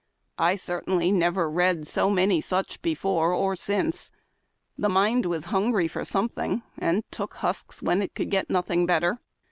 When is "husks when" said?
7.35-8.01